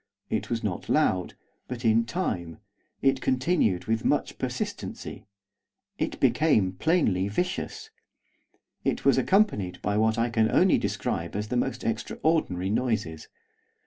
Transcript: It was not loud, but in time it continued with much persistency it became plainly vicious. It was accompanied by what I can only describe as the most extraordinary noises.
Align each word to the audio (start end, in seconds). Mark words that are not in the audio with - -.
It 0.31 0.49
was 0.49 0.63
not 0.63 0.89
loud, 0.89 1.35
but 1.67 1.85
in 1.85 2.05
time 2.05 2.57
it 3.03 3.21
continued 3.21 3.85
with 3.85 4.03
much 4.03 4.39
persistency 4.39 5.27
it 5.99 6.19
became 6.19 6.71
plainly 6.71 7.27
vicious. 7.27 7.91
It 8.83 9.05
was 9.05 9.19
accompanied 9.19 9.79
by 9.83 9.97
what 9.99 10.17
I 10.17 10.31
can 10.31 10.49
only 10.49 10.79
describe 10.79 11.35
as 11.35 11.49
the 11.49 11.55
most 11.57 11.83
extraordinary 11.83 12.71
noises. 12.71 13.27